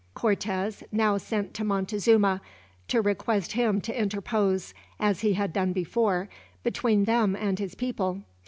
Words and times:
Cortez 0.15 0.81
now 0.91 1.19
sent 1.19 1.53
to 1.53 1.63
Montezuma, 1.63 2.41
to 2.87 3.01
request 3.03 3.51
him 3.51 3.79
to 3.81 3.95
interpose, 3.95 4.73
as 4.99 5.19
he 5.19 5.33
had 5.33 5.53
done 5.53 5.73
before, 5.73 6.27
between 6.63 7.03
them 7.03 7.35
and 7.35 7.59
his 7.59 7.75
people. 7.75 8.23